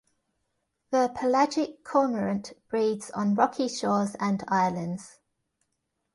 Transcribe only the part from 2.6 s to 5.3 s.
breeds on rocky shores and islands.